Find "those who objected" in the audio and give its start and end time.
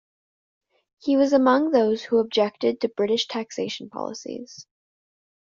1.69-2.81